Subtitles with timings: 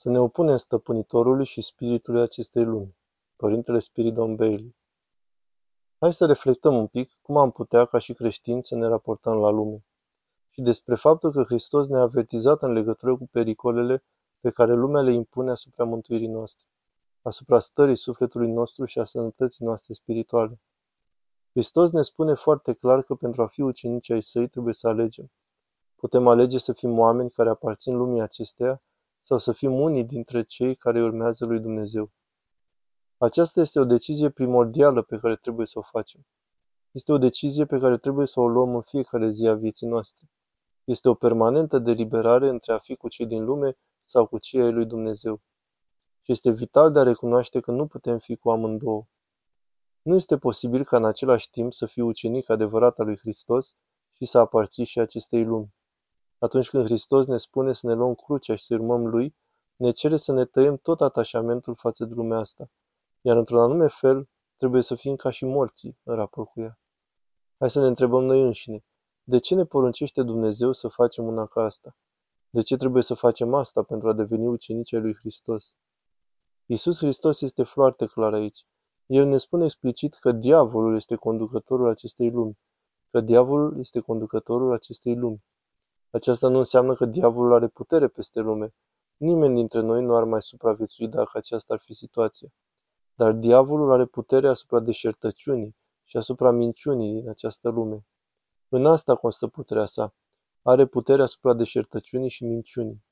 [0.00, 2.96] să ne opunem stăpânitorului și spiritului acestei lumi,
[3.36, 4.76] Părintele Spiridon Bailey.
[5.98, 9.50] Hai să reflectăm un pic cum am putea, ca și creștini, să ne raportăm la
[9.50, 9.84] lume
[10.48, 14.04] și despre faptul că Hristos ne-a avertizat în legătură cu pericolele
[14.40, 16.64] pe care lumea le impune asupra mântuirii noastre,
[17.22, 20.60] asupra stării sufletului nostru și a sănătății noastre spirituale.
[21.50, 25.30] Hristos ne spune foarte clar că pentru a fi ucenici ai săi trebuie să alegem.
[25.94, 28.82] Putem alege să fim oameni care aparțin lumii acesteia
[29.28, 32.10] sau să fim unii dintre cei care urmează lui Dumnezeu.
[33.18, 36.26] Aceasta este o decizie primordială pe care trebuie să o facem.
[36.90, 40.28] Este o decizie pe care trebuie să o luăm în fiecare zi a vieții noastre.
[40.84, 44.72] Este o permanentă deliberare între a fi cu cei din lume sau cu cei ai
[44.72, 45.40] lui Dumnezeu.
[46.22, 49.06] Și este vital de a recunoaște că nu putem fi cu amândouă.
[50.02, 53.74] Nu este posibil ca în același timp să fii ucenic adevărat al lui Hristos
[54.12, 55.76] și să aparții și acestei lumi.
[56.38, 59.36] Atunci când Hristos ne spune să ne luăm crucea și să urmăm Lui,
[59.76, 62.70] ne cere să ne tăiem tot atașamentul față de lumea asta,
[63.20, 66.78] iar într-un anume fel trebuie să fim ca și morții în raport cu ea.
[67.58, 68.84] Hai să ne întrebăm noi înșine,
[69.22, 71.96] de ce ne poruncește Dumnezeu să facem una ca asta?
[72.50, 75.74] De ce trebuie să facem asta pentru a deveni ucenici ai lui Hristos?
[76.66, 78.66] Iisus Hristos este foarte clar aici.
[79.06, 82.58] El ne spune explicit că diavolul este conducătorul acestei lumi,
[83.10, 85.44] că diavolul este conducătorul acestei lumi.
[86.10, 88.74] Aceasta nu înseamnă că diavolul are putere peste lume.
[89.16, 92.48] Nimeni dintre noi nu ar mai supraviețui dacă aceasta ar fi situația.
[93.14, 98.06] Dar diavolul are putere asupra deșertăciunii și asupra minciunii din această lume.
[98.68, 100.14] În asta constă puterea sa.
[100.62, 103.04] Are putere asupra deșertăciunii și minciunii.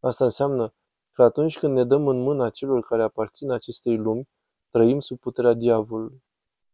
[0.00, 0.74] Asta înseamnă
[1.12, 4.28] că atunci când ne dăm în mâna celor care aparțin acestei lumi,
[4.70, 6.22] trăim sub puterea diavolului.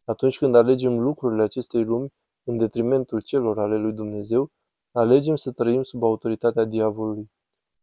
[0.05, 2.13] Atunci când alegem lucrurile acestei lumi
[2.45, 4.51] în detrimentul celor ale lui Dumnezeu,
[4.97, 7.31] Alegem să trăim sub autoritatea diavolului.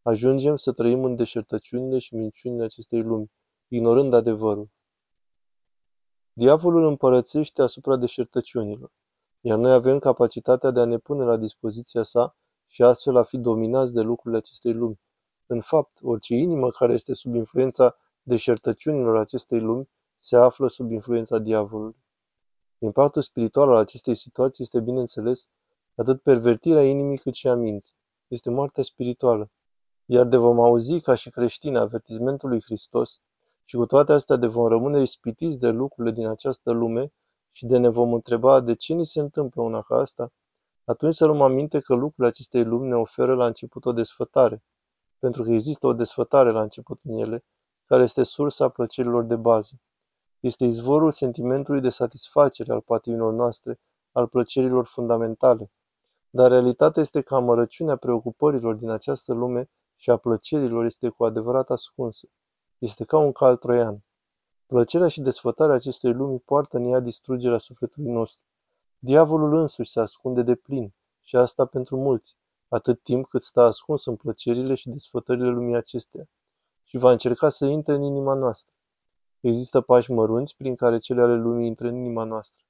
[0.02, 3.31] Ajungem să trăim în deșertăciunile și minciunile acestei lumi,
[3.67, 4.70] ignorând adevărul.
[6.33, 8.92] Diavolul împărățește asupra deșertăciunilor,
[9.42, 12.36] iar noi avem capacitatea de a ne pune la dispoziția sa
[12.67, 14.99] și astfel a fi dominați de lucrurile acestei lumi.
[15.45, 21.39] În fapt, orice inimă care este sub influența deșertăciunilor acestei lumi se află sub influența
[21.39, 22.04] diavolului.
[22.77, 25.48] Impactul spiritual al acestei situații este, bineînțeles,
[25.95, 27.95] atât pervertirea inimii cât și a minții.
[28.27, 29.52] Este moartea spirituală.
[30.05, 33.20] Iar de vom auzi ca și creștini avertizmentul lui Hristos
[33.65, 37.14] și cu toate astea de vom rămâne ispitiți de lucrurile din această lume
[37.52, 40.31] și de ne vom întreba de ce ni se întâmplă una ca asta,
[40.86, 44.64] atunci să luăm aminte că lucrurile acestei lumi ne oferă la început o desfătare,
[45.20, 47.45] pentru că există o desfătare la început în ele,
[47.86, 49.75] care este sursa plăcerilor de bază.
[50.39, 53.80] Este izvorul sentimentului de satisfacere al patimilor noastre,
[54.11, 55.71] al plăcerilor fundamentale.
[56.36, 61.70] Dar realitatea este că amărăciunea preocupărilor din această lume și a plăcerilor este cu adevărat
[61.70, 62.27] ascunsă.
[62.77, 64.04] Este ca un cal troian.
[64.66, 68.42] Plăcerea și desfătarea acestei lumi poartă în ea distrugerea sufletului nostru.
[68.99, 74.05] Diavolul însuși se ascunde de plin, și asta pentru mulți, atât timp cât stă ascuns
[74.05, 76.30] în plăcerile și desfătările lumii acesteia,
[76.83, 78.73] și va încerca să intre în inima noastră.
[79.39, 82.64] Există pași mărunți prin care cele ale lumii intră în inima noastră.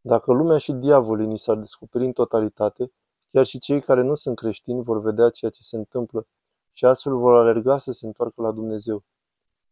[0.00, 2.92] Dacă lumea și diavolii ni s-ar descoperi în totalitate,
[3.32, 6.26] Chiar și cei care nu sunt creștini vor vedea ceea ce se întâmplă
[6.72, 9.04] și astfel vor alerga să se întoarcă la Dumnezeu.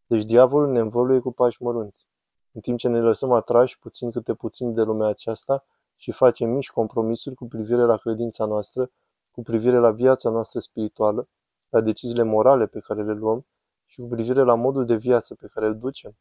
[0.06, 2.06] Deci diavolul ne învăluie cu pași mărunți.
[2.52, 5.64] În timp ce ne lăsăm atrași puțin câte puțin de lumea aceasta
[5.96, 8.90] și facem mici compromisuri cu privire la credința noastră,
[9.30, 11.28] cu privire la viața noastră spirituală,
[11.68, 13.46] la deciziile morale pe care le luăm
[13.86, 16.16] și cu privire la modul de viață pe care îl ducem.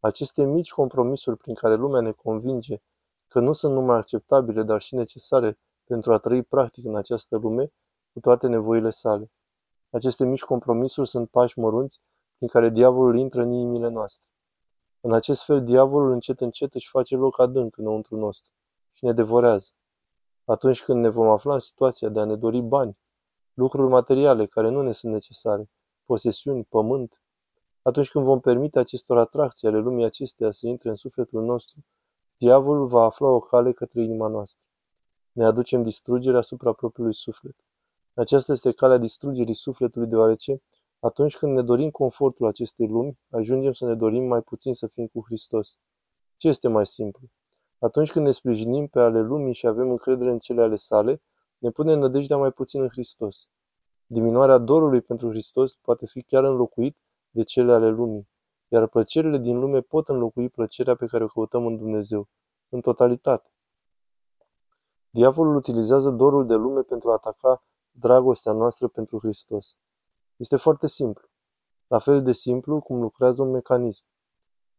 [0.00, 2.76] Aceste mici compromisuri prin care lumea ne convinge
[3.28, 7.72] că nu sunt numai acceptabile, dar și necesare pentru a trăi practic în această lume
[8.12, 9.30] cu toate nevoile sale.
[9.90, 12.00] Aceste mici compromisuri sunt pași mărunți
[12.36, 14.26] prin care diavolul intră în inimile noastre.
[15.00, 18.52] În acest fel, diavolul încet încet își face loc adânc înăuntru nostru
[18.92, 19.70] și ne devorează.
[20.44, 22.98] Atunci când ne vom afla în situația de a ne dori bani,
[23.54, 25.70] lucruri materiale care nu ne sunt necesare,
[26.04, 27.22] posesiuni, pământ,
[27.82, 31.84] atunci când vom permite acestor atracții ale lumii acesteia să intre în sufletul nostru,
[32.36, 34.62] diavolul va afla o cale către inima noastră
[35.38, 37.56] ne aducem distrugerea asupra propriului suflet.
[38.14, 40.62] Aceasta este calea distrugerii sufletului, deoarece
[41.00, 45.06] atunci când ne dorim confortul acestei lumi, ajungem să ne dorim mai puțin să fim
[45.06, 45.78] cu Hristos.
[46.36, 47.28] Ce este mai simplu?
[47.78, 51.22] Atunci când ne sprijinim pe ale lumii și avem încredere în cele ale sale,
[51.58, 53.48] ne punem nădejdea mai puțin în Hristos.
[54.06, 56.96] Diminuarea dorului pentru Hristos poate fi chiar înlocuit
[57.30, 58.28] de cele ale lumii,
[58.68, 62.28] iar plăcerile din lume pot înlocui plăcerea pe care o căutăm în Dumnezeu,
[62.68, 63.50] în totalitate.
[65.10, 69.76] Diavolul utilizează dorul de lume pentru a ataca dragostea noastră pentru Hristos.
[70.36, 71.28] Este foarte simplu.
[71.86, 74.04] la fel de simplu cum lucrează un mecanism.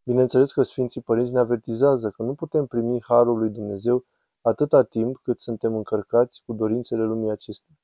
[0.03, 4.05] Bineînțeles că Sfinții Părinți ne avertizează că nu putem primi Harul lui Dumnezeu
[4.41, 7.75] atâta timp cât suntem încărcați cu dorințele lumii acestea.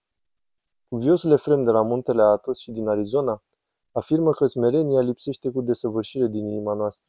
[0.87, 3.43] Cuviosul Efrem de la muntele Atos și din Arizona
[3.91, 7.07] afirmă că smerenia lipsește cu desăvârșire din inima noastră,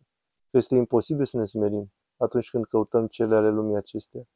[0.50, 4.26] că este imposibil să ne smerim atunci când căutăm cele ale lumii acestea.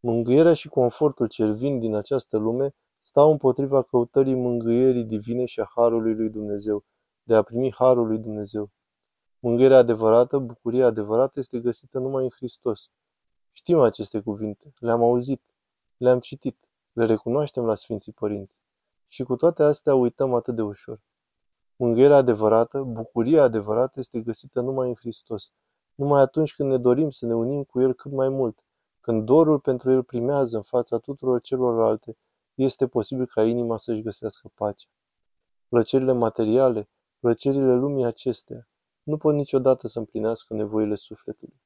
[0.00, 5.70] Mângâierea și confortul cel vin din această lume stau împotriva căutării mângâierii divine și a
[5.74, 6.84] Harului lui Dumnezeu,
[7.22, 8.70] de a primi Harul lui Dumnezeu.
[9.38, 12.90] Mângâierea adevărată, bucuria adevărată este găsită numai în Hristos.
[13.52, 15.42] Știm aceste cuvinte, le-am auzit,
[15.96, 16.56] le-am citit,
[16.92, 18.58] le recunoaștem la Sfinții Părinți.
[19.08, 21.00] Și cu toate astea uităm atât de ușor.
[21.76, 25.52] Mângâierea adevărată, bucuria adevărată este găsită numai în Hristos,
[25.94, 28.64] numai atunci când ne dorim să ne unim cu El cât mai mult,
[29.06, 32.16] când dorul pentru El primează în fața tuturor celorlalte,
[32.54, 34.86] este posibil ca inima să-și găsească pace.
[35.68, 36.88] Plăcerile materiale,
[37.18, 38.68] plăcerile lumii acestea,
[39.02, 41.60] nu pot niciodată să împlinească nevoile sufletului.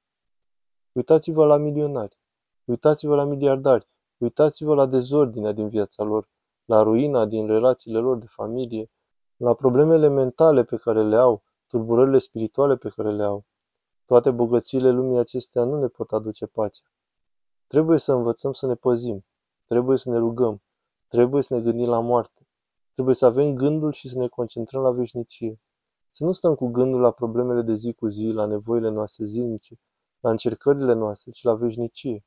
[0.92, 2.18] Uitați-vă la milionari,
[2.64, 6.28] uitați-vă la miliardari, uitați-vă la dezordinea din viața lor,
[6.64, 8.90] la ruina din relațiile lor de familie,
[9.36, 13.44] la problemele mentale pe care le au, tulburările spirituale pe care le au.
[14.06, 16.80] Toate bogățiile lumii acestea nu ne pot aduce pace.
[17.70, 19.24] Trebuie să învățăm să ne păzim,
[19.64, 20.62] trebuie să ne rugăm,
[21.08, 22.46] trebuie să ne gândim la moarte,
[22.92, 25.60] trebuie să avem gândul și să ne concentrăm la veșnicie.
[26.10, 29.78] Să nu stăm cu gândul la problemele de zi cu zi, la nevoile noastre zilnice,
[30.20, 32.24] la încercările noastre, ci la veșnicie.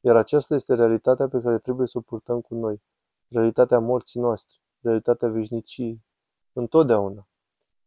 [0.00, 2.82] Iar aceasta este realitatea pe care trebuie să o purtăm cu noi,
[3.28, 6.02] realitatea morții noastre, realitatea veșniciei,
[6.52, 7.28] întotdeauna,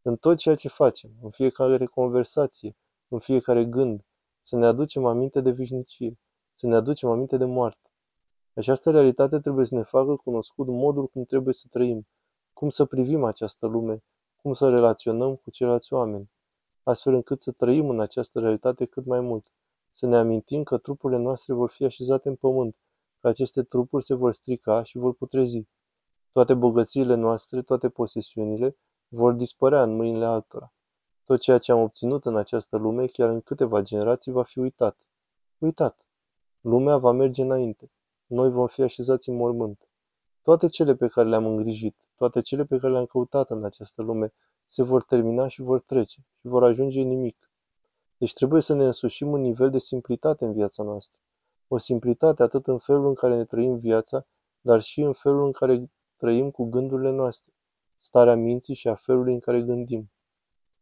[0.01, 2.75] în tot ceea ce facem, în fiecare conversație,
[3.07, 4.05] în fiecare gând,
[4.41, 6.19] să ne aducem aminte de veșnicie,
[6.61, 7.89] să ne aducem aminte de moarte.
[8.53, 12.07] Această realitate trebuie să ne facă cunoscut modul cum trebuie să trăim,
[12.53, 14.03] cum să privim această lume,
[14.41, 16.31] cum să relaționăm cu ceilalți oameni,
[16.83, 19.51] astfel încât să trăim în această realitate cât mai mult,
[19.91, 22.75] să ne amintim că trupurile noastre vor fi așezate în pământ,
[23.19, 25.67] că aceste trupuri se vor strica și vor putrezi.
[26.31, 28.77] Toate bogățiile noastre, toate posesiunile,
[29.07, 30.73] vor dispărea în mâinile altora.
[31.25, 34.97] Tot ceea ce am obținut în această lume, chiar în câteva generații, va fi uitat.
[35.57, 36.05] Uitat.
[36.61, 37.91] Lumea va merge înainte.
[38.25, 39.87] Noi vom fi așezați în mormânt.
[40.41, 44.33] Toate cele pe care le-am îngrijit, toate cele pe care le-am căutat în această lume,
[44.67, 47.51] se vor termina și vor trece și vor ajunge în nimic.
[48.17, 51.19] Deci trebuie să ne însușim un nivel de simplitate în viața noastră.
[51.67, 54.25] O simplitate atât în felul în care ne trăim viața,
[54.61, 57.53] dar și în felul în care trăim cu gândurile noastre,
[57.99, 60.11] starea minții și a felului în care gândim.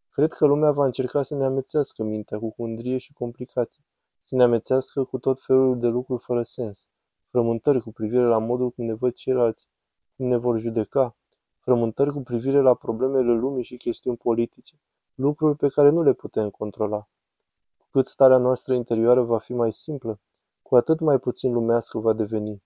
[0.09, 3.85] Cred că lumea va încerca să ne amețească mintea cu cundrie și complicații,
[4.29, 6.87] să ne amețească cu tot felul de lucruri fără sens,
[7.29, 9.67] frământări cu privire la modul cum ne văd ceilalți,
[10.15, 11.15] cum ne vor judeca,
[11.59, 14.79] frământări cu privire la problemele lumii și chestiuni politice,
[15.15, 17.07] lucruri pe care nu le putem controla.
[17.77, 20.19] Cu cât starea noastră interioară va fi mai simplă,
[20.61, 22.63] cu atât mai puțin lumească va deveni.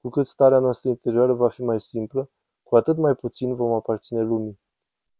[0.00, 2.30] Cu cât starea noastră interioară va fi mai simplă,
[2.62, 4.60] cu atât mai puțin vom aparține lumii.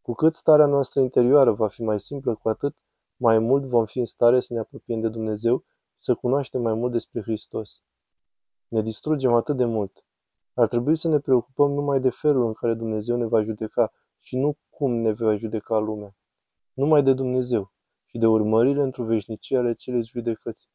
[0.02, 2.74] Cu cât starea noastră interioară va fi mai simplă, cu atât
[3.16, 5.73] mai mult vom fi în stare să ne apropiem de Dumnezeu și
[6.04, 7.82] să cunoaștem mai mult despre Hristos.
[8.68, 10.04] Ne distrugem atât de mult.
[10.54, 14.36] Ar trebui să ne preocupăm numai de felul în care Dumnezeu ne va judeca și
[14.36, 16.16] nu cum ne va judeca lumea.
[16.72, 17.72] Numai de Dumnezeu
[18.04, 20.68] și de urmările într-o veșnicie ale celei judecăți.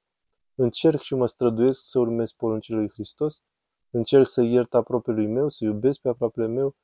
[0.56, 3.44] Încerc și mă străduiesc să urmez poruncile lui Hristos,
[3.90, 4.74] încerc să iert
[5.06, 6.76] lui meu, să iubesc pe aproapele meu,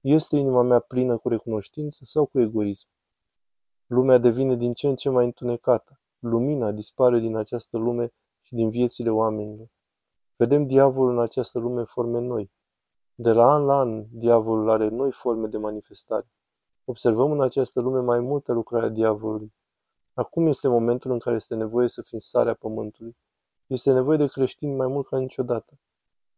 [0.00, 2.88] este inima mea plină cu recunoștință sau cu egoism?
[3.86, 6.01] Lumea devine din ce în ce mai întunecată.
[6.24, 9.66] Lumina dispare din această lume și din viețile oamenilor.
[10.36, 12.50] Vedem diavolul în această lume în forme noi.
[13.14, 16.26] De la an la an, diavolul are noi forme de manifestare.
[16.84, 19.52] Observăm în această lume mai multe lucrări a diavolului.
[20.14, 23.16] Acum este momentul în care este nevoie să fim sarea pământului.
[23.66, 25.78] Este nevoie de creștini mai mult ca niciodată.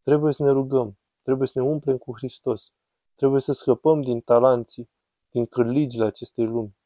[0.03, 2.73] Trebuie să ne rugăm, trebuie să ne umplem cu Hristos,
[3.15, 4.91] trebuie să scăpăm din talanții,
[5.31, 6.77] din cârligile acestei lumi.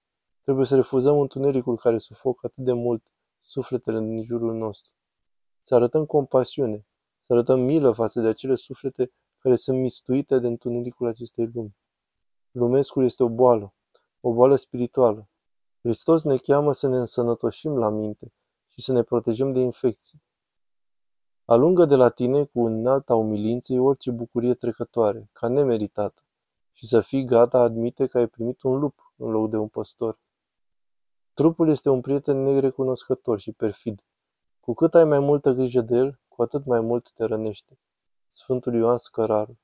[0.49, 3.03] Trebuie să refuzăm întunericul care sufocă atât de mult
[3.41, 4.93] sufletele din jurul nostru.
[5.63, 6.87] Să arătăm compasiune,
[7.21, 11.77] să arătăm milă față de acele suflete care sunt mistuite de întunericul acestei lumi.
[12.51, 13.75] Lumescul este o boală,
[14.21, 15.29] o boală spirituală.
[15.81, 18.33] Hristos ne cheamă să ne însănătoșim la minte
[18.69, 20.23] și să ne protejăm de infecții.
[21.45, 26.23] Alungă de la tine cu înalta umilinței orice bucurie trecătoare, ca nemeritată,
[26.73, 30.19] și să fii gata admite că ai primit un lup în loc de un păstor.
[31.39, 34.05] Trupul este un prieten nerecunoscător și perfid.
[34.61, 37.79] Cu cât ai mai multă grijă de el, cu atât mai mult te rănește.
[38.33, 39.59] Sfântul Ioan Scăraru